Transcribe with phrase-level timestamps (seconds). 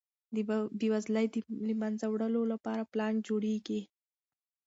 [0.35, 0.37] د
[0.79, 1.35] بېوزلۍ د
[1.67, 3.81] له منځه وړلو لپاره پلان جوړیږي.